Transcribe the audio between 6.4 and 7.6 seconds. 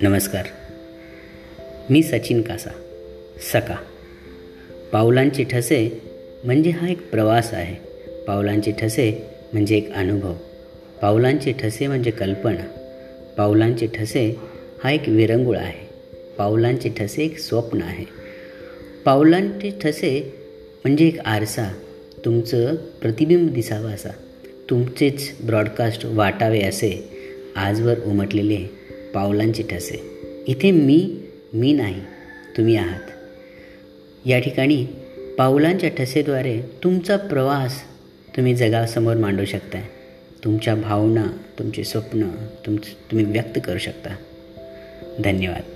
म्हणजे हा एक प्रवास